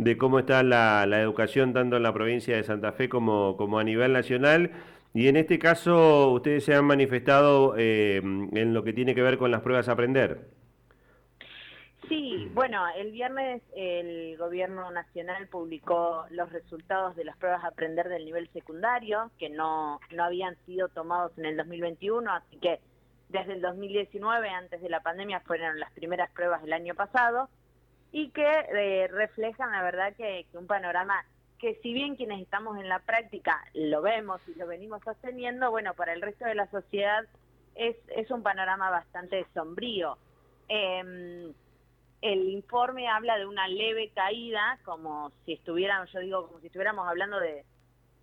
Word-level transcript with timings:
de 0.00 0.16
cómo 0.16 0.38
está 0.38 0.62
la, 0.62 1.04
educación 1.20 1.74
tanto 1.74 1.96
en 1.96 2.02
la 2.02 2.14
provincia 2.14 2.56
de 2.56 2.62
Santa 2.62 2.92
Fe 2.92 3.08
como, 3.08 3.56
como 3.56 3.78
a 3.78 3.84
nivel 3.84 4.12
nacional. 4.12 4.70
Y 5.12 5.28
en 5.28 5.36
este 5.36 5.58
caso, 5.58 6.30
ustedes 6.30 6.64
se 6.64 6.74
han 6.74 6.84
manifestado 6.86 7.74
eh, 7.76 8.16
en 8.16 8.74
lo 8.74 8.82
que 8.82 8.92
tiene 8.92 9.14
que 9.14 9.22
ver 9.22 9.36
con 9.36 9.50
las 9.50 9.60
pruebas 9.60 9.88
a 9.88 9.92
aprender. 9.92 10.48
Sí, 12.08 12.50
bueno, 12.54 12.82
el 12.96 13.12
viernes 13.12 13.62
el 13.76 14.36
gobierno 14.38 14.90
nacional 14.90 15.46
publicó 15.48 16.24
los 16.30 16.50
resultados 16.50 17.14
de 17.14 17.24
las 17.24 17.36
pruebas 17.36 17.62
a 17.62 17.68
aprender 17.68 18.08
del 18.08 18.24
nivel 18.24 18.48
secundario, 18.52 19.30
que 19.38 19.50
no, 19.50 20.00
no 20.10 20.24
habían 20.24 20.56
sido 20.66 20.88
tomados 20.88 21.32
en 21.36 21.44
el 21.44 21.56
2021, 21.56 22.32
así 22.32 22.56
que 22.56 22.80
desde 23.28 23.52
el 23.52 23.60
2019, 23.60 24.48
antes 24.48 24.80
de 24.80 24.88
la 24.88 25.00
pandemia, 25.00 25.40
fueron 25.40 25.78
las 25.78 25.92
primeras 25.92 26.30
pruebas 26.32 26.62
del 26.62 26.72
año 26.72 26.94
pasado 26.94 27.48
y 28.12 28.30
que 28.30 28.42
eh, 28.44 29.08
reflejan 29.08 29.70
la 29.72 29.82
verdad 29.82 30.14
que, 30.16 30.46
un 30.54 30.66
panorama 30.66 31.24
que 31.58 31.74
si 31.82 31.92
bien 31.92 32.16
quienes 32.16 32.40
estamos 32.40 32.78
en 32.78 32.88
la 32.88 33.00
práctica 33.00 33.62
lo 33.74 34.00
vemos 34.00 34.40
y 34.48 34.58
lo 34.58 34.66
venimos 34.66 35.02
sosteniendo, 35.04 35.70
bueno, 35.70 35.94
para 35.94 36.14
el 36.14 36.22
resto 36.22 36.46
de 36.46 36.54
la 36.54 36.66
sociedad 36.70 37.24
es, 37.74 37.96
es 38.16 38.30
un 38.30 38.42
panorama 38.42 38.88
bastante 38.90 39.46
sombrío. 39.52 40.16
Em, 40.68 41.52
el 42.22 42.48
informe 42.48 43.08
habla 43.08 43.36
de 43.38 43.46
una 43.46 43.68
leve 43.68 44.10
caída, 44.14 44.78
como 44.84 45.32
si 45.44 45.52
estuviéramos, 45.52 46.10
yo 46.12 46.20
digo, 46.20 46.46
como 46.46 46.60
si 46.60 46.66
estuviéramos 46.66 47.06
hablando 47.06 47.38
de, 47.38 47.64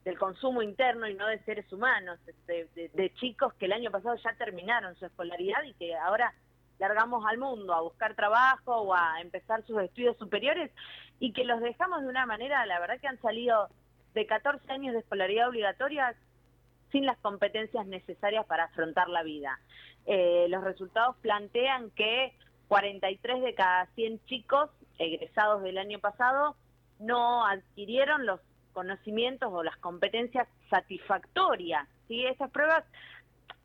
del 0.04 0.18
consumo 0.18 0.64
interno 0.64 1.08
y 1.08 1.14
no 1.14 1.28
de 1.28 1.40
seres 1.40 1.72
humanos, 1.72 2.20
de 2.48 3.14
chicos 3.16 3.54
que 3.56 3.66
el 3.66 3.74
año 3.74 3.92
pasado 3.92 4.16
ya 4.16 4.34
terminaron 4.34 4.96
su 4.96 5.06
escolaridad 5.06 5.64
y 5.64 5.74
que 5.74 5.96
ahora 5.96 6.34
largamos 6.80 7.26
al 7.26 7.38
mundo 7.38 7.74
a 7.74 7.82
buscar 7.82 8.16
trabajo 8.16 8.76
o 8.76 8.94
a 8.94 9.22
empezar 9.22 9.64
sus 9.66 9.82
estudios 9.82 10.18
superiores 10.18 10.72
y 11.20 11.34
que 11.34 11.44
los 11.44 11.62
dejamos 11.62 12.02
de 12.02 12.10
una 12.10 12.26
manera, 12.26 12.66
la 12.66 12.80
verdad 12.80 13.00
que 13.00 13.08
han 13.08 13.22
salido 13.22 13.70
de 14.14 14.26
14 14.26 14.72
años 14.72 14.94
de 14.94 15.00
escolaridad 15.00 15.50
obligatoria 15.50 16.16
sin 16.92 17.06
las 17.06 17.18
competencias 17.20 17.86
necesarias 17.88 18.46
para 18.46 18.66
afrontar 18.66 19.10
la 19.10 19.24
vida. 19.24 19.60
Eh, 20.06 20.48
los 20.50 20.64
resultados 20.64 21.16
plantean 21.18 21.92
que 21.92 22.34
43 22.68 23.42
de 23.42 23.54
cada 23.56 23.86
100 23.88 24.26
chicos 24.26 24.70
egresados 25.00 25.64
del 25.64 25.78
año 25.78 26.00
pasado 26.00 26.56
no 27.00 27.46
adquirieron 27.46 28.26
los 28.26 28.40
conocimientos 28.74 29.52
o 29.52 29.64
las 29.64 29.78
competencias 29.78 30.48
satisfactorias. 30.70 31.88
¿sí? 32.08 32.26
Estas 32.26 32.52
pruebas 32.52 32.84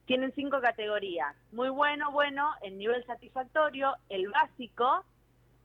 tienen 0.06 0.32
cinco 0.34 0.60
categorías. 0.60 1.34
Muy 1.52 1.68
bueno, 1.68 2.10
bueno, 2.10 2.52
el 2.62 2.78
nivel 2.78 3.04
satisfactorio, 3.06 3.96
el 4.08 4.28
básico 4.28 5.04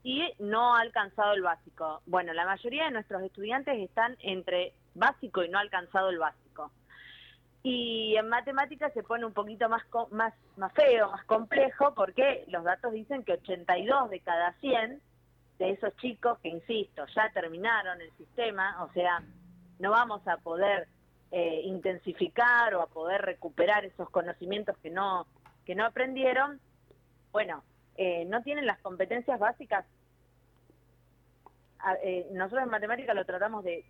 y 0.04 0.24
no 0.40 0.76
ha 0.76 0.82
alcanzado 0.82 1.34
el 1.34 1.42
básico. 1.42 2.02
Bueno, 2.06 2.34
la 2.34 2.46
mayoría 2.46 2.86
de 2.86 2.92
nuestros 2.92 3.22
estudiantes 3.24 3.78
están 3.78 4.16
entre 4.22 4.74
básico 4.94 5.44
y 5.44 5.50
no 5.50 5.58
ha 5.58 5.62
alcanzado 5.62 6.10
el 6.10 6.20
básico. 6.20 6.72
Y 7.64 8.16
en 8.16 8.30
matemáticas 8.30 8.94
se 8.94 9.04
pone 9.04 9.26
un 9.26 9.34
poquito 9.34 9.68
más, 9.68 9.84
más, 10.12 10.34
más 10.56 10.72
feo, 10.74 11.12
más 11.12 11.26
complejo, 11.26 11.94
porque 11.96 12.46
los 12.48 12.64
datos 12.64 12.94
dicen 12.94 13.24
que 13.24 13.34
82 13.34 14.10
de 14.10 14.20
cada 14.22 14.54
100 14.54 15.02
de 15.60 15.72
esos 15.72 15.96
chicos 15.98 16.38
que, 16.40 16.50
insisto, 16.50 17.06
ya 17.16 17.30
terminaron 17.34 18.00
el 18.00 18.12
sistema, 18.16 18.84
o 18.84 18.94
sea, 18.94 19.24
no 19.80 19.92
vamos 19.92 20.26
a 20.28 20.38
poder 20.38 20.88
eh, 21.31 21.61
intensificar 21.66 22.73
o 22.75 22.81
a 22.81 22.88
poder 22.88 23.22
recuperar 23.22 23.83
esos 23.86 24.09
conocimientos 24.09 24.78
que 24.78 24.89
no, 24.89 25.28
que 25.66 25.75
no 25.75 25.86
aprendieron, 25.86 26.59
bueno, 27.31 27.64
eh, 27.97 28.25
no 28.25 28.42
tienen 28.44 28.66
las 28.66 28.80
competencias 28.80 29.38
básicas. 29.39 29.86
Eh, 32.03 32.28
nosotros 32.31 32.64
en 32.64 32.69
matemática 32.69 33.14
lo 33.14 33.25
tratamos 33.25 33.64
de, 33.64 33.84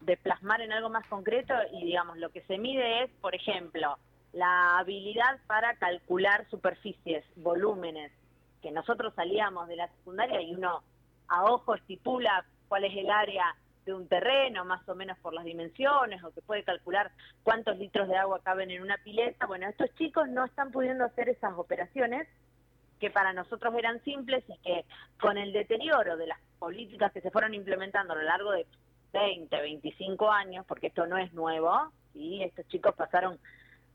de, 0.00 0.16
plasmar 0.16 0.60
en 0.60 0.72
algo 0.72 0.88
más 0.88 1.06
concreto 1.08 1.54
y 1.72 1.84
digamos, 1.84 2.16
lo 2.18 2.30
que 2.30 2.42
se 2.42 2.58
mide 2.58 3.04
es, 3.04 3.10
por 3.20 3.34
ejemplo, 3.34 3.98
la 4.32 4.78
habilidad 4.78 5.38
para 5.46 5.74
calcular 5.76 6.48
superficies, 6.50 7.24
volúmenes, 7.36 8.12
que 8.62 8.70
nosotros 8.70 9.14
salíamos 9.14 9.68
de 9.68 9.76
la 9.76 9.88
secundaria 9.88 10.40
y 10.40 10.54
uno 10.54 10.82
a 11.28 11.44
ojo 11.44 11.74
estipula 11.74 12.44
cuál 12.68 12.84
es 12.84 12.96
el 12.96 13.10
área 13.10 13.54
de 13.88 13.94
un 13.94 14.06
terreno, 14.06 14.64
más 14.64 14.86
o 14.88 14.94
menos 14.94 15.18
por 15.18 15.32
las 15.32 15.44
dimensiones, 15.44 16.22
o 16.22 16.30
que 16.30 16.42
puede 16.42 16.62
calcular 16.62 17.10
cuántos 17.42 17.78
litros 17.78 18.06
de 18.06 18.16
agua 18.16 18.40
caben 18.42 18.70
en 18.70 18.82
una 18.82 18.98
pileta. 18.98 19.46
Bueno, 19.46 19.66
estos 19.66 19.94
chicos 19.94 20.28
no 20.28 20.44
están 20.44 20.70
pudiendo 20.70 21.04
hacer 21.04 21.28
esas 21.30 21.54
operaciones 21.56 22.28
que 23.00 23.10
para 23.10 23.32
nosotros 23.32 23.74
eran 23.76 24.02
simples 24.04 24.44
y 24.48 24.58
que 24.58 24.84
con 25.20 25.38
el 25.38 25.52
deterioro 25.52 26.16
de 26.16 26.26
las 26.26 26.38
políticas 26.58 27.12
que 27.12 27.20
se 27.20 27.30
fueron 27.30 27.54
implementando 27.54 28.12
a 28.12 28.16
lo 28.16 28.22
largo 28.22 28.52
de 28.52 28.66
20, 29.12 29.56
25 29.58 30.30
años, 30.30 30.66
porque 30.66 30.88
esto 30.88 31.06
no 31.06 31.16
es 31.16 31.32
nuevo, 31.32 31.90
y 32.14 32.42
estos 32.42 32.66
chicos 32.68 32.94
pasaron 32.94 33.38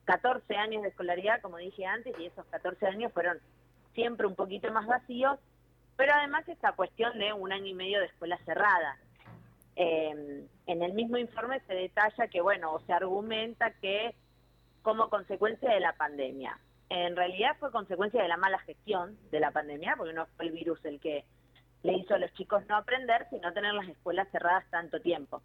14 0.06 0.56
años 0.56 0.82
de 0.82 0.90
escolaridad, 0.90 1.42
como 1.42 1.58
dije 1.58 1.86
antes, 1.86 2.16
y 2.18 2.26
esos 2.26 2.46
14 2.48 2.88
años 2.88 3.14
fueron 3.14 3.38
siempre 3.94 4.26
un 4.26 4.36
poquito 4.36 4.72
más 4.72 4.88
vacíos, 4.88 5.38
pero 5.96 6.14
además 6.16 6.48
esta 6.50 6.72
cuestión 6.72 7.20
de 7.20 7.32
un 7.34 7.52
año 7.52 7.68
y 7.68 7.74
medio 7.76 8.00
de 8.00 8.08
escuela 8.08 8.40
cerrada, 8.46 8.98
eh, 9.76 10.46
en 10.68 10.84
el 10.84 10.94
mismo 10.94 11.18
informe 11.18 11.62
se 11.68 11.74
detalla 11.74 12.28
que, 12.28 12.42
bueno, 12.42 12.80
se 12.86 12.94
argumenta 12.94 13.72
que 13.82 14.16
como 14.82 15.10
consecuencia 15.10 15.72
de 15.74 15.80
la 15.80 15.94
pandemia. 15.94 16.60
En 16.90 17.16
realidad 17.16 17.56
fue 17.60 17.72
consecuencia 17.72 18.22
de 18.22 18.28
la 18.28 18.38
mala 18.38 18.60
gestión 18.60 19.18
de 19.32 19.40
la 19.40 19.52
pandemia, 19.52 19.96
porque 19.98 20.14
no 20.14 20.28
fue 20.38 20.46
el 20.46 20.52
virus 20.52 20.84
el 20.86 21.00
que 21.00 21.24
le 21.82 21.94
hizo 21.94 22.16
a 22.16 22.20
los 22.20 22.34
chicos 22.34 22.64
no 22.68 22.78
aprender, 22.78 23.28
sino 23.30 23.52
tener 23.54 23.74
las 23.74 23.88
escuelas 23.88 24.28
cerradas 24.32 24.66
tanto 24.70 25.00
tiempo. 25.02 25.42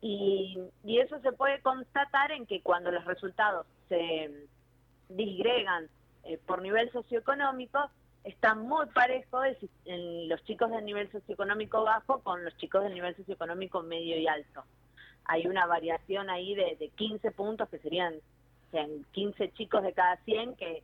Y, 0.00 0.58
y 0.84 1.00
eso 1.00 1.18
se 1.20 1.32
puede 1.32 1.60
constatar 1.60 2.30
en 2.32 2.46
que 2.46 2.62
cuando 2.62 2.90
los 2.90 3.04
resultados 3.04 3.66
se 3.88 4.46
disgregan 5.08 5.88
eh, 6.24 6.38
por 6.46 6.62
nivel 6.62 6.90
socioeconómico, 6.92 7.90
está 8.28 8.54
muy 8.54 8.86
parejo 8.86 9.42
en 9.84 10.28
los 10.28 10.42
chicos 10.44 10.70
del 10.70 10.84
nivel 10.84 11.10
socioeconómico 11.10 11.82
bajo 11.84 12.20
con 12.20 12.44
los 12.44 12.56
chicos 12.56 12.84
del 12.84 12.94
nivel 12.94 13.16
socioeconómico 13.16 13.82
medio 13.82 14.18
y 14.18 14.26
alto. 14.26 14.64
Hay 15.24 15.46
una 15.46 15.66
variación 15.66 16.30
ahí 16.30 16.54
de, 16.54 16.76
de 16.78 16.88
15 16.90 17.30
puntos 17.32 17.68
que 17.68 17.78
serían 17.78 18.14
15 19.12 19.52
chicos 19.52 19.82
de 19.82 19.92
cada 19.92 20.16
100 20.24 20.56
que, 20.56 20.82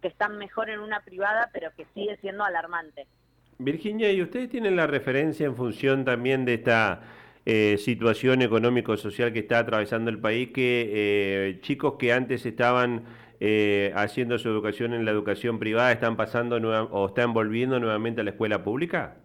que 0.00 0.08
están 0.08 0.38
mejor 0.38 0.70
en 0.70 0.80
una 0.80 1.00
privada, 1.02 1.50
pero 1.52 1.70
que 1.76 1.86
sigue 1.94 2.16
siendo 2.18 2.44
alarmante. 2.44 3.06
Virginia, 3.58 4.10
¿y 4.10 4.22
ustedes 4.22 4.48
tienen 4.48 4.76
la 4.76 4.86
referencia 4.86 5.46
en 5.46 5.54
función 5.54 6.04
también 6.04 6.44
de 6.44 6.54
esta 6.54 7.02
eh, 7.52 7.78
situación 7.78 8.42
económico-social 8.42 9.32
que 9.32 9.40
está 9.40 9.58
atravesando 9.58 10.08
el 10.08 10.20
país, 10.20 10.50
que 10.52 10.88
eh, 10.92 11.60
chicos 11.62 11.94
que 11.98 12.12
antes 12.12 12.46
estaban 12.46 13.06
eh, 13.40 13.92
haciendo 13.96 14.38
su 14.38 14.48
educación 14.48 14.94
en 14.94 15.04
la 15.04 15.10
educación 15.10 15.58
privada 15.58 15.90
están 15.90 16.16
pasando 16.16 16.56
o 16.92 17.08
están 17.08 17.32
volviendo 17.32 17.80
nuevamente 17.80 18.20
a 18.20 18.24
la 18.24 18.30
escuela 18.30 18.62
pública? 18.62 19.16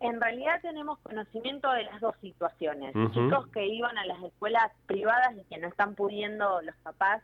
En 0.00 0.22
realidad 0.22 0.58
tenemos 0.62 1.00
conocimiento 1.00 1.70
de 1.72 1.84
las 1.84 2.00
dos 2.00 2.14
situaciones. 2.22 2.94
Chicos 3.12 3.46
que 3.48 3.66
iban 3.66 3.98
a 3.98 4.06
las 4.06 4.22
escuelas 4.22 4.72
privadas 4.86 5.34
y 5.36 5.44
que 5.52 5.60
no 5.60 5.68
están 5.68 5.94
pudiendo 5.94 6.62
los 6.62 6.74
papás 6.76 7.22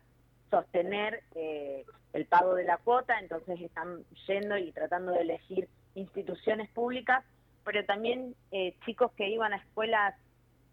sostener 0.50 1.22
eh, 1.34 1.86
el 2.12 2.26
pago 2.26 2.54
de 2.54 2.64
la 2.64 2.76
cuota, 2.76 3.18
entonces 3.20 3.58
están 3.60 4.04
yendo 4.26 4.58
y 4.58 4.70
tratando 4.72 5.12
de 5.12 5.22
elegir 5.22 5.66
instituciones 5.94 6.68
públicas, 6.70 7.24
pero 7.68 7.84
también 7.84 8.34
eh, 8.50 8.74
chicos 8.86 9.12
que 9.12 9.28
iban 9.28 9.52
a 9.52 9.56
escuelas 9.56 10.14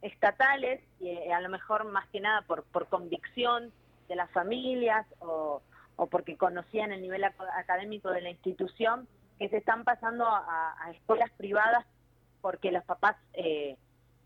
estatales, 0.02 0.80
y 1.02 1.30
a 1.30 1.42
lo 1.42 1.50
mejor 1.50 1.84
más 1.84 2.08
que 2.08 2.22
nada 2.22 2.44
por, 2.44 2.64
por 2.64 2.88
convicción, 2.88 3.74
de 4.08 4.16
las 4.16 4.32
familias 4.32 5.06
o, 5.20 5.62
porque 6.10 6.38
conocían 6.38 6.94
el 6.94 7.02
nivel 7.02 7.26
académico 7.26 8.12
de 8.12 8.22
la 8.22 8.30
institución, 8.30 9.10
que 9.38 9.50
se 9.50 9.58
están 9.58 9.84
pasando 9.84 10.26
a, 10.26 10.74
escuelas 10.94 11.30
privadas 11.32 11.86
porque 12.40 12.72
los 12.72 12.86
papás, 12.86 13.18
eh, 13.34 13.76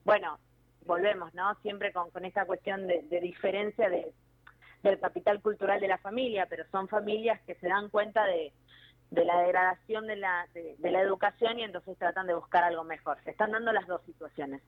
bueno, 0.05 0.37
volvemos, 0.85 1.33
¿no? 1.33 1.55
Siempre 1.63 1.91
con, 1.91 2.11
con 2.11 2.23
esta 2.23 2.45
cuestión 2.45 2.85
de, 2.85 3.19
diferencia 3.19 3.89
de, 3.89 4.13
del 4.83 4.99
capital 4.99 5.41
cultural 5.41 5.79
de 5.79 5.87
la 5.87 5.97
familia, 5.97 6.45
pero 6.47 6.65
son 6.71 6.87
familias 6.87 7.41
que 7.47 7.55
se 7.55 7.67
dan 7.67 7.89
cuenta 7.89 8.25
de, 8.25 8.53
de 9.11 9.25
la 9.25 9.41
degradación 9.41 10.07
de 10.07 10.15
la, 10.15 10.47
de, 10.53 10.91
la 10.91 11.01
educación 11.01 11.59
y 11.59 11.63
entonces 11.63 11.97
tratan 11.97 12.27
de 12.27 12.35
buscar 12.35 12.63
algo 12.63 12.83
mejor. 12.83 13.17
Se 13.23 13.31
están 13.31 13.51
dando 13.51 13.71
las 13.71 13.87
dos 13.87 14.01
situaciones. 14.05 14.61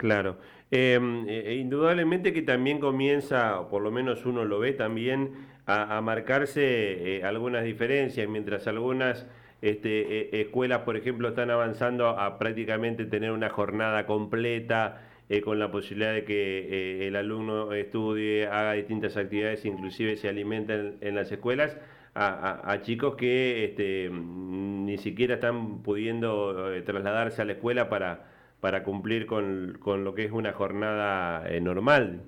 Claro. 0.00 0.38
Eh, 0.70 1.58
indudablemente 1.60 2.32
que 2.32 2.40
también 2.40 2.80
comienza, 2.80 3.60
o 3.60 3.68
por 3.68 3.82
lo 3.82 3.90
menos 3.90 4.24
uno 4.24 4.46
lo 4.46 4.58
ve 4.58 4.72
también, 4.72 5.46
a, 5.66 6.00
marcarse 6.00 7.18
eh, 7.18 7.22
algunas 7.22 7.64
diferencias, 7.64 8.26
mientras 8.26 8.66
algunas 8.66 9.26
este, 9.60 10.00
eh, 10.00 10.40
escuelas, 10.40 10.80
por 10.80 10.96
ejemplo, 10.96 11.28
están 11.28 11.50
avanzando 11.50 12.08
a, 12.08 12.38
prácticamente 12.38 13.04
tener 13.04 13.30
una 13.30 13.50
jornada 13.50 14.06
completa, 14.06 15.02
con 15.44 15.60
la 15.60 15.70
posibilidad 15.70 16.12
de 16.12 16.24
que 16.24 17.06
el 17.06 17.14
alumno 17.14 17.72
estudie, 17.72 18.48
haga 18.48 18.72
distintas 18.72 19.16
actividades, 19.16 19.64
inclusive 19.64 20.16
se 20.16 20.28
alimenta 20.28 20.74
en, 20.74 21.14
las 21.14 21.30
escuelas, 21.30 21.76
a, 22.14 22.78
chicos 22.82 23.16
que 23.16 23.64
este, 23.64 24.10
ni 24.10 24.98
siquiera 24.98 25.34
están 25.34 25.82
pudiendo 25.82 26.82
trasladarse 26.84 27.42
a 27.42 27.44
la 27.44 27.52
escuela 27.52 27.88
para 27.88 28.30
para 28.60 28.82
cumplir 28.82 29.26
con, 29.26 29.78
con 29.80 30.04
lo 30.04 30.14
que 30.14 30.24
es 30.24 30.32
una 30.32 30.52
jornada 30.52 31.48
eh, 31.48 31.60
normal. 31.60 32.22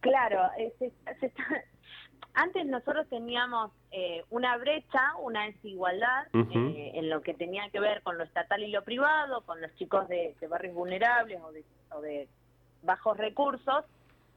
Claro, 0.00 0.50
antes 2.34 2.66
nosotros 2.66 3.06
teníamos 3.08 3.70
eh, 3.92 4.24
una 4.30 4.56
brecha, 4.56 5.14
una 5.22 5.44
desigualdad 5.44 6.26
eh, 6.32 6.92
en 6.94 7.10
lo 7.10 7.20
que 7.20 7.34
tenía 7.34 7.68
que 7.70 7.78
ver 7.78 8.02
con 8.02 8.18
lo 8.18 8.24
estatal 8.24 8.62
y 8.62 8.68
lo 8.68 8.82
privado, 8.82 9.42
con 9.42 9.60
los 9.60 9.72
chicos 9.76 10.08
de, 10.08 10.34
barrios 10.48 10.74
vulnerables 10.74 11.40
o 11.42 11.52
de, 11.52 11.64
o 11.90 12.00
de 12.00 12.28
bajos 12.82 13.16
recursos, 13.16 13.84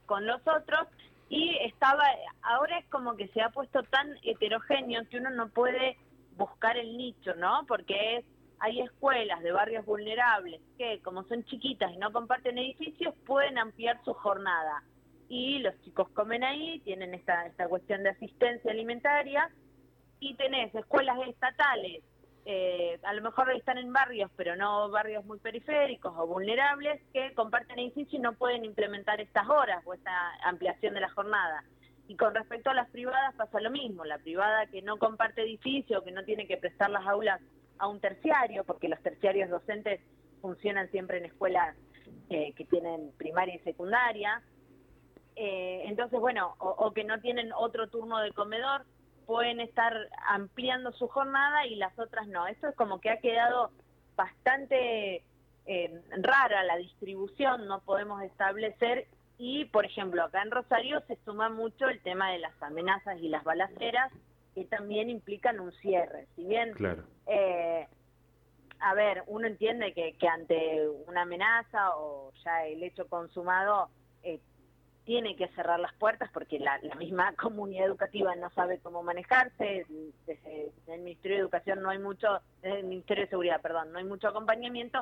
con 0.06 0.28
los 0.28 0.42
otros, 0.46 0.88
y 1.30 1.58
estaba, 1.64 2.04
ahora 2.42 2.80
es 2.80 2.86
como 2.90 3.16
que 3.16 3.28
se 3.30 3.42
ha 3.42 3.50
puesto 3.50 3.84
tan 3.84 4.16
heterogéneo 4.24 5.08
que 5.10 5.18
uno 5.18 5.30
no 5.32 5.50
puede 5.50 5.98
buscar 6.38 6.78
el 6.78 6.98
nicho, 6.98 7.34
¿no? 7.36 7.66
Porque 7.68 8.18
es 8.18 8.26
hay 8.60 8.82
escuelas 8.82 9.42
de 9.44 9.52
barrios 9.52 9.86
vulnerables 9.86 10.62
que, 10.78 11.02
como 11.02 11.24
son 11.26 11.44
chiquitas 11.46 11.92
y 11.92 11.98
no 11.98 12.12
comparten 12.12 12.58
edificios, 12.58 13.14
pueden 13.26 13.58
ampliar 13.58 14.00
su 14.04 14.14
jornada. 14.14 14.84
Y 15.28 15.60
los 15.60 15.80
chicos 15.82 16.10
comen 16.10 16.44
ahí, 16.44 16.80
tienen 16.80 17.14
esta, 17.14 17.46
esta 17.48 17.68
cuestión 17.68 18.04
de 18.04 18.10
asistencia 18.10 18.72
alimentaria, 18.72 19.50
y 20.20 20.36
tenés 20.36 20.74
escuelas 20.74 21.18
estatales, 21.28 22.04
eh, 22.46 23.00
a 23.04 23.14
lo 23.14 23.24
mejor 23.24 23.52
están 23.52 23.80
en 23.80 23.92
barrios, 23.92 24.30
pero 24.36 24.56
no 24.56 24.90
barrios 24.90 25.26
muy 25.26 25.40
periféricos 25.40 26.14
o 26.16 26.28
vulnerables, 26.28 27.02
que 27.12 27.34
comparten 27.34 27.80
edificios 27.80 28.14
y 28.14 28.20
no 28.20 28.34
pueden 28.34 28.64
implementar 28.64 29.20
estas 29.20 29.50
horas 29.50 29.82
o 29.86 29.94
esta 29.94 30.12
ampliación 30.44 30.94
de 30.94 31.02
la 31.02 31.10
jornada. 31.10 31.64
Y 32.08 32.16
con 32.16 32.36
respecto 32.36 32.70
a 32.70 32.76
las 32.76 32.90
privadas 32.92 33.34
pasa 33.36 33.60
lo 33.60 33.72
mismo, 33.72 34.06
la 34.06 34.20
privada 34.20 34.68
que 34.68 34.84
no 34.84 34.98
comparte 34.98 35.42
edificio, 35.42 36.04
que 36.04 36.12
no 36.12 36.24
tiene 36.24 36.46
que 36.46 36.58
prestar 36.58 36.92
las 36.92 37.06
aulas 37.08 37.42
a 37.80 37.88
un 37.88 38.00
terciario, 38.00 38.64
porque 38.64 38.90
los 38.90 39.02
terciarios 39.02 39.50
docentes 39.50 40.02
funcionan 40.40 40.90
siempre 40.92 41.18
en 41.18 41.26
escuelas 41.26 41.76
eh, 42.30 42.54
que 42.54 42.66
tienen 42.66 43.12
primaria 43.18 43.56
y 43.56 43.60
secundaria. 43.60 44.44
Eh, 45.36 45.84
entonces, 45.86 46.20
bueno, 46.20 46.56
o, 46.60 46.92
que 46.92 47.04
no 47.04 47.20
tienen 47.20 47.52
otro 47.54 47.88
turno 47.88 48.20
de 48.20 48.32
comedor, 48.32 48.86
pueden 49.26 49.60
estar 49.60 49.94
ampliando 50.28 50.92
su 50.94 51.08
jornada 51.08 51.66
y 51.66 51.76
las 51.76 51.98
otras 52.00 52.28
no. 52.28 52.48
Esto 52.48 52.68
es 52.70 52.76
como 52.76 53.00
que 53.00 53.10
ha 53.10 53.20
quedado 53.20 53.72
bastante 54.16 55.24
eh, 55.66 56.02
rara 56.18 56.64
la 56.64 56.78
distribución, 56.78 57.68
no 57.68 57.82
podemos 57.82 58.22
establecer 58.24 59.08
y, 59.38 59.66
por 59.66 59.86
ejemplo, 59.86 60.24
acá 60.24 60.42
en 60.42 60.52
Rosario 60.52 61.02
se 61.08 61.18
suma 61.26 61.50
mucho 61.50 61.88
el 61.90 62.02
tema 62.02 62.32
de 62.32 62.40
las 62.40 62.62
amenazas 62.62 63.20
y 63.20 63.28
las 63.28 63.44
balaceras, 63.44 64.12
que 64.54 64.64
también 64.66 65.10
implican 65.10 65.60
un 65.60 65.74
cierre. 65.74 66.28
Si 66.36 66.46
bien, 66.46 66.74
eh, 67.28 67.88
a 68.80 68.94
ver, 68.94 69.24
uno 69.28 69.48
entiende 69.48 69.94
que, 69.94 70.14
que, 70.14 70.28
ante 70.28 70.88
una 71.08 71.24
amenaza 71.24 71.98
o 71.98 72.32
ya 72.46 72.66
el 72.66 72.82
hecho 72.84 73.08
consumado, 73.08 73.90
eh, 74.24 74.40
tiene 75.06 75.36
que 75.36 75.48
cerrar 75.50 75.80
las 75.80 75.94
puertas 75.94 76.30
porque 76.34 76.60
la, 76.60 76.80
misma 76.98 77.34
comunidad 77.38 77.86
educativa 77.86 78.36
no 78.36 78.50
sabe 78.52 78.80
cómo 78.80 79.04
manejarse. 79.04 79.86
Desde, 80.26 80.72
el 80.88 81.02
Ministerio 81.02 81.38
de 81.38 81.42
Educación 81.42 81.82
no 81.82 81.90
hay 81.90 82.00
mucho, 82.00 82.42
desde 82.62 82.80
el 82.80 82.86
Ministerio 82.86 83.24
de 83.24 83.30
Seguridad, 83.30 83.62
perdón, 83.62 83.92
no 83.92 84.00
hay 84.00 84.06
mucho 84.06 84.28
acompañamiento. 84.28 85.02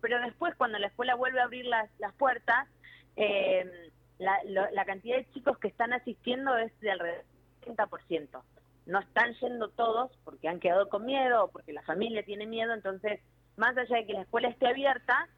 Pero 0.00 0.20
después, 0.20 0.54
cuando 0.56 0.78
la 0.78 0.86
escuela 0.86 1.14
vuelve 1.14 1.40
a 1.40 1.44
abrir 1.44 1.66
las, 1.66 1.90
las 1.98 2.14
puertas, 2.14 2.68
eh, 3.16 3.90
la, 4.18 4.38
la 4.72 4.84
cantidad 4.84 5.16
de 5.16 5.30
chicos 5.32 5.58
que 5.58 5.68
están 5.68 5.92
asistiendo 5.92 6.56
es 6.56 6.78
de 6.80 6.90
alrededor 6.90 7.24
del 7.66 7.76
30% 7.76 8.42
no 8.86 8.98
están 9.00 9.34
yendo 9.34 9.68
todos 9.68 10.10
porque 10.24 10.48
han 10.48 10.60
quedado 10.60 10.88
con 10.88 11.06
miedo 11.06 11.44
o 11.44 11.48
porque 11.48 11.72
la 11.72 11.82
familia 11.82 12.24
tiene 12.24 12.46
miedo, 12.46 12.74
entonces, 12.74 13.20
más 13.56 13.76
allá 13.76 13.96
de 13.96 14.06
que 14.06 14.12
la 14.14 14.22
escuela 14.22 14.48
esté 14.48 14.66
abierta, 14.66 15.28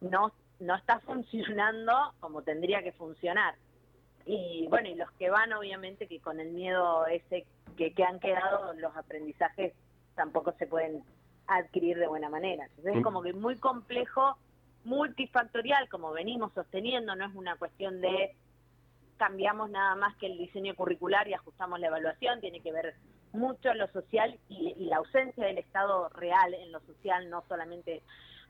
no, 0.00 0.32
no 0.60 0.76
está 0.76 1.00
funcionando 1.00 1.92
como 2.20 2.42
tendría 2.42 2.82
que 2.82 2.92
funcionar. 2.92 3.54
Y 4.26 4.66
bueno, 4.68 4.88
y 4.88 4.94
los 4.94 5.10
que 5.12 5.30
van, 5.30 5.52
obviamente, 5.52 6.06
que 6.06 6.20
con 6.20 6.38
el 6.40 6.50
miedo 6.50 7.06
ese 7.06 7.46
que, 7.76 7.92
que 7.92 8.04
han 8.04 8.20
quedado, 8.20 8.74
los 8.74 8.96
aprendizajes 8.96 9.72
tampoco 10.14 10.52
se 10.58 10.66
pueden 10.66 11.02
adquirir 11.46 11.98
de 11.98 12.06
buena 12.06 12.28
manera. 12.28 12.66
Entonces 12.66 12.94
es 12.94 13.00
mm. 13.00 13.04
como 13.04 13.22
que 13.22 13.32
muy 13.32 13.56
complejo, 13.56 14.36
multifactorial, 14.84 15.88
como 15.88 16.12
venimos 16.12 16.52
sosteniendo, 16.52 17.16
no 17.16 17.26
es 17.26 17.34
una 17.34 17.56
cuestión 17.56 18.00
de 18.00 18.36
cambiamos 19.16 19.68
nada 19.68 19.96
más 19.96 20.16
que 20.16 20.26
el 20.26 20.38
diseño 20.38 20.74
curricular 20.74 21.28
y 21.28 21.34
ajustamos 21.34 21.78
la 21.78 21.88
evaluación, 21.88 22.40
tiene 22.40 22.60
que 22.60 22.72
ver 22.72 22.94
mucho 23.32 23.74
lo 23.74 23.86
social 23.88 24.38
y, 24.48 24.74
la 24.86 24.96
ausencia 24.96 25.44
del 25.44 25.58
Estado 25.58 26.08
real 26.08 26.54
en 26.54 26.72
lo 26.72 26.80
social, 26.80 27.28
no 27.28 27.44
solamente 27.46 28.02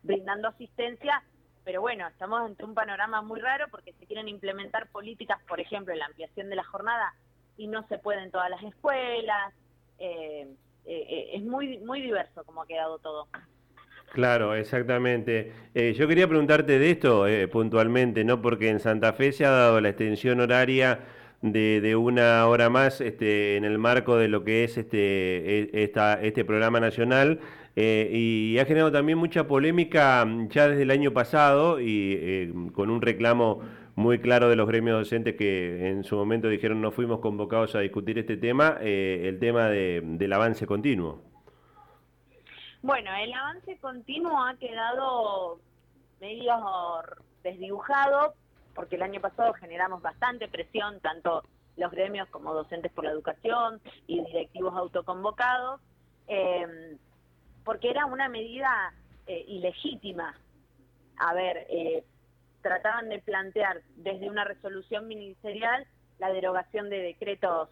brindando 0.04 0.46
asistencia, 0.46 1.24
pero 1.70 1.82
bueno, 1.82 2.04
estamos 2.08 2.40
ante 2.40 2.64
un 2.64 2.74
panorama 2.74 3.22
muy 3.22 3.38
raro 3.38 3.66
porque 3.70 3.92
se 3.92 4.04
quieren 4.04 4.26
implementar 4.26 4.88
políticas, 4.88 5.38
por 5.46 5.60
ejemplo, 5.60 5.94
la 5.94 6.06
ampliación 6.06 6.50
de 6.50 6.56
la 6.56 6.64
jornada 6.64 7.14
y 7.56 7.68
no 7.68 7.86
se 7.86 7.96
puede 7.96 8.24
en 8.24 8.32
todas 8.32 8.50
las 8.50 8.60
escuelas. 8.64 9.54
Eh, 10.00 10.48
eh, 10.84 11.06
eh, 11.08 11.30
es 11.34 11.42
muy, 11.44 11.78
muy 11.78 12.02
diverso 12.02 12.42
como 12.42 12.62
ha 12.62 12.66
quedado 12.66 12.98
todo. 12.98 13.28
Claro, 14.12 14.56
exactamente. 14.56 15.52
Eh, 15.72 15.92
yo 15.92 16.08
quería 16.08 16.26
preguntarte 16.26 16.80
de 16.80 16.90
esto 16.90 17.26
puntualmente, 17.52 18.24
¿no? 18.24 18.42
Porque 18.42 18.68
en 18.68 18.80
Santa 18.80 19.12
Fe 19.12 19.30
se 19.30 19.44
ha 19.44 19.50
dado 19.50 19.80
la 19.80 19.90
extensión 19.90 20.40
horaria 20.40 20.98
de, 21.42 21.80
de, 21.80 21.96
una 21.96 22.46
hora 22.46 22.68
más 22.68 23.00
este, 23.00 23.56
en 23.56 23.64
el 23.64 23.78
marco 23.78 24.16
de 24.16 24.28
lo 24.28 24.44
que 24.44 24.64
es 24.64 24.76
este, 24.76 25.60
e, 25.60 25.70
esta, 25.84 26.20
este 26.20 26.44
programa 26.44 26.80
nacional 26.80 27.40
eh, 27.76 28.10
y 28.12 28.58
ha 28.58 28.64
generado 28.66 28.92
también 28.92 29.18
mucha 29.18 29.46
polémica 29.46 30.24
mm, 30.24 30.48
ya 30.48 30.68
desde 30.68 30.82
el 30.82 30.90
año 30.90 31.12
pasado 31.12 31.80
y 31.80 32.52
con 32.74 32.90
un 32.90 33.00
reclamo 33.00 33.62
muy 33.96 34.18
claro 34.18 34.48
de 34.48 34.56
los 34.56 34.68
gremios 34.68 34.98
docentes 34.98 35.36
que 35.36 35.88
en 35.88 36.04
su 36.04 36.16
momento 36.16 36.48
dijeron 36.48 36.80
no 36.80 36.90
fuimos 36.90 37.20
convocados 37.20 37.74
a 37.74 37.80
discutir 37.80 38.18
este 38.18 38.36
tema, 38.36 38.78
el 38.80 39.38
tema 39.38 39.68
de, 39.68 40.00
del 40.02 40.32
avance 40.32 40.66
continuo. 40.66 41.22
Bueno, 42.82 43.10
el 43.14 43.32
avance 43.32 43.76
continuo 43.78 44.42
ha 44.42 44.54
quedado 44.56 45.60
medio 46.20 46.52
desdibujado 47.42 48.34
porque 48.74 48.96
el 48.96 49.02
año 49.02 49.20
pasado 49.20 49.52
generamos 49.54 50.02
bastante 50.02 50.48
presión, 50.48 51.00
tanto 51.00 51.42
los 51.76 51.90
gremios 51.90 52.28
como 52.28 52.54
docentes 52.54 52.92
por 52.92 53.04
la 53.04 53.10
educación 53.10 53.80
y 54.06 54.22
directivos 54.24 54.74
autoconvocados, 54.76 55.80
eh, 56.28 56.96
porque 57.64 57.90
era 57.90 58.06
una 58.06 58.28
medida 58.28 58.92
eh, 59.26 59.44
ilegítima. 59.48 60.34
A 61.16 61.34
ver, 61.34 61.66
eh, 61.70 62.04
trataban 62.62 63.08
de 63.08 63.18
plantear 63.20 63.82
desde 63.96 64.28
una 64.28 64.44
resolución 64.44 65.08
ministerial 65.08 65.86
la 66.18 66.30
derogación 66.30 66.90
de 66.90 66.98
decretos 66.98 67.68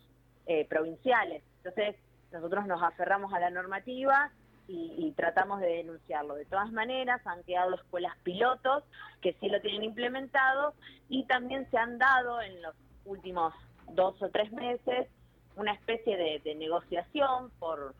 provinciales. 0.71 1.43
Entonces, 1.59 1.95
nosotros 2.33 2.67
nos 2.67 2.83
aferramos 2.83 3.35
a 3.35 3.39
la 3.39 3.51
normativa 3.51 4.33
y, 4.69 5.13
tratamos 5.17 5.61
de 5.61 5.69
denunciarlo. 5.69 6.35
De 6.35 6.45
todas 6.45 6.71
maneras, 6.71 7.27
han 7.27 7.43
quedado 7.45 7.75
escuelas 7.75 8.17
pilotos 8.23 8.85
que 9.23 9.33
sí 9.41 9.49
lo 9.49 9.61
tienen 9.61 9.83
implementado 9.83 10.75
y 11.09 11.25
también 11.25 11.69
se 11.71 11.79
han 11.79 11.99
dado 11.99 12.41
en 12.43 12.61
los 12.63 12.75
últimos 13.07 13.55
dos 13.95 14.21
o 14.23 14.29
tres 14.29 14.53
meses 14.53 15.09
una 15.57 15.73
especie 15.73 16.17
de, 16.17 16.55
negociación 16.55 17.51
por, 17.59 17.95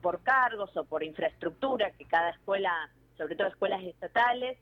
por 0.00 0.22
cargos 0.22 0.74
o 0.76 0.84
por 0.84 1.02
infraestructura 1.02 1.90
que 1.90 2.06
cada 2.06 2.30
escuela, 2.30 2.72
sobre 3.18 3.34
todo 3.34 3.48
escuelas 3.48 3.82
estatales, 3.82 4.56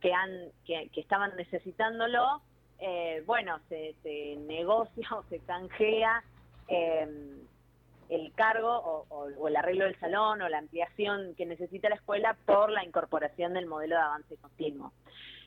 que, 0.00 0.12
han, 0.12 0.30
que, 0.66 0.90
estaban 0.96 1.34
necesitándolo, 1.36 2.42
eh, 2.78 3.22
bueno, 3.24 3.58
se, 3.68 3.94
se, 4.02 4.36
negocia 4.36 5.08
o 5.12 5.22
se 5.30 5.38
canjea 5.38 6.22
eh, 6.68 7.38
el 8.08 8.32
cargo 8.34 9.06
o, 9.08 9.48
el 9.48 9.56
arreglo 9.56 9.84
del 9.84 9.98
salón 9.98 10.42
o 10.42 10.48
la 10.48 10.58
ampliación 10.58 11.34
que 11.36 11.46
necesita 11.46 11.88
la 11.88 11.96
escuela 11.96 12.36
por 12.46 12.70
la 12.70 12.84
incorporación 12.84 13.54
del 13.54 13.66
modelo 13.66 13.96
de 13.96 14.02
avance 14.02 14.36
continuo. 14.36 14.92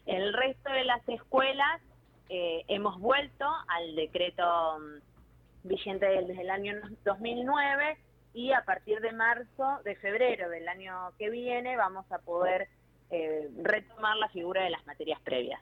En 0.06 0.22
el 0.22 0.34
resto 0.34 0.72
de 0.72 0.86
las 0.86 1.08
escuelas 1.08 1.82
eh, 2.30 2.64
hemos 2.68 3.00
vuelto 3.00 3.46
al 3.68 3.96
decreto 3.96 4.80
mm, 4.80 5.68
vigente 5.68 6.06
desde 6.06 6.42
el 6.42 6.50
año 6.50 6.74
2009 7.06 7.98
y 8.34 8.52
a 8.52 8.64
partir 8.64 9.00
de 9.02 9.12
marzo, 9.14 9.80
de 9.84 9.96
febrero 9.96 10.50
del 10.50 10.68
año 10.68 10.94
que 11.18 11.30
viene, 11.30 11.76
vamos 11.76 12.06
a 12.12 12.20
poder 12.20 12.68
eh, 13.10 13.50
retomar 13.64 14.18
la 14.18 14.30
figura 14.30 14.64
de 14.64 14.70
las 14.70 14.86
materias 14.86 15.20
previas. 15.22 15.60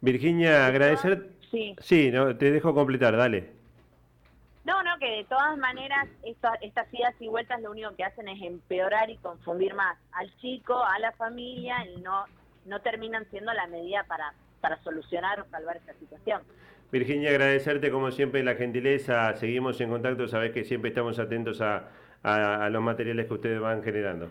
Virginia, 0.00 0.66
agradecer. 0.66 1.28
Sí. 1.50 1.76
Sí, 1.78 2.10
no, 2.10 2.36
te 2.36 2.50
dejo 2.50 2.74
completar, 2.74 3.16
dale. 3.16 3.61
No, 4.64 4.82
no, 4.84 4.96
que 5.00 5.10
de 5.10 5.24
todas 5.24 5.58
maneras 5.58 6.08
estas 6.22 6.92
idas 6.94 7.14
y 7.18 7.28
vueltas 7.28 7.60
lo 7.60 7.72
único 7.72 7.94
que 7.96 8.04
hacen 8.04 8.28
es 8.28 8.40
empeorar 8.42 9.10
y 9.10 9.16
confundir 9.16 9.74
más 9.74 9.98
al 10.12 10.32
chico, 10.36 10.82
a 10.84 10.98
la 11.00 11.10
familia, 11.12 11.84
y 11.86 12.00
no, 12.00 12.24
no 12.66 12.80
terminan 12.80 13.28
siendo 13.30 13.52
la 13.52 13.66
medida 13.66 14.04
para, 14.04 14.34
para 14.60 14.80
solucionar 14.84 15.40
o 15.40 15.44
salvar 15.46 15.76
esta 15.76 15.94
situación. 15.94 16.42
Virginia, 16.92 17.30
agradecerte 17.30 17.90
como 17.90 18.10
siempre 18.12 18.44
la 18.44 18.54
gentileza, 18.54 19.34
seguimos 19.34 19.80
en 19.80 19.90
contacto, 19.90 20.28
sabes 20.28 20.52
que 20.52 20.62
siempre 20.64 20.90
estamos 20.90 21.18
atentos 21.18 21.60
a, 21.60 21.88
a 22.22 22.68
los 22.70 22.82
materiales 22.82 23.26
que 23.26 23.34
ustedes 23.34 23.60
van 23.60 23.82
generando. 23.82 24.30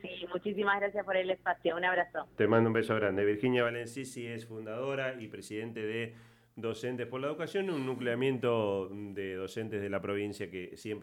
sí, 0.00 0.26
muchísimas 0.32 0.80
gracias 0.80 1.04
por 1.04 1.16
el 1.16 1.28
espacio. 1.30 1.76
Un 1.76 1.84
abrazo. 1.84 2.26
Te 2.36 2.46
mando 2.46 2.68
un 2.68 2.74
beso 2.74 2.94
grande. 2.94 3.24
Virginia 3.24 3.64
Valencisi 3.64 4.26
es 4.26 4.46
fundadora 4.46 5.20
y 5.20 5.28
presidente 5.28 5.80
de 5.80 6.14
Docentes 6.58 7.06
por 7.06 7.20
la 7.20 7.28
Educación, 7.28 7.70
un 7.70 7.86
nucleamiento 7.86 8.90
de 8.92 9.36
docentes 9.36 9.80
de 9.80 9.88
la 9.88 10.02
provincia 10.02 10.50
que 10.50 10.76
siempre 10.76 10.96